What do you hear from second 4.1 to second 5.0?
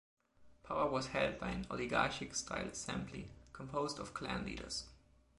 clan leaders.